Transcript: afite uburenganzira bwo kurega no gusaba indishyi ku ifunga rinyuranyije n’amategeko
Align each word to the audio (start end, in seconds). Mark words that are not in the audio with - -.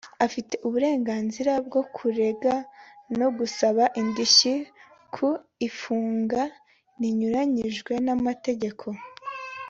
afite 0.25 0.53
uburenganzira 0.67 1.51
bwo 1.67 1.81
kurega 1.95 2.53
no 3.19 3.27
gusaba 3.37 3.83
indishyi 4.01 4.55
ku 5.13 5.27
ifunga 5.67 6.41
rinyuranyije 7.01 7.93
n’amategeko 8.05 8.85